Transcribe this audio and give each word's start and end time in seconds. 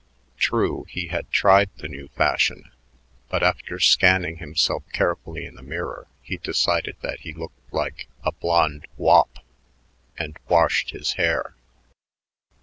True, 0.39 0.85
he 0.89 1.09
had 1.09 1.29
tried 1.29 1.69
the 1.77 1.87
new 1.87 2.07
fashion, 2.07 2.71
but 3.29 3.43
after 3.43 3.77
scanning 3.79 4.37
himself 4.37 4.81
carefully 4.93 5.45
in 5.45 5.53
the 5.53 5.61
mirror, 5.61 6.07
he 6.23 6.37
decided 6.37 6.95
that 7.01 7.19
he 7.19 7.33
looked 7.33 7.71
like 7.71 8.07
a 8.23 8.31
"blond 8.31 8.87
wop" 8.97 9.45
and 10.17 10.39
washed 10.49 10.89
his 10.89 11.13
hair. 11.21 11.55